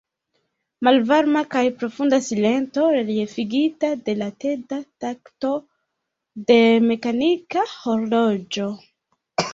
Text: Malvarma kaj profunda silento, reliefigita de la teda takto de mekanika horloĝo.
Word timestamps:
Malvarma 0.85 1.43
kaj 1.55 1.61
profunda 1.81 2.19
silento, 2.27 2.87
reliefigita 2.95 3.91
de 4.07 4.15
la 4.23 4.29
teda 4.45 4.79
takto 5.05 5.53
de 6.53 6.59
mekanika 6.91 7.69
horloĝo. 7.77 8.73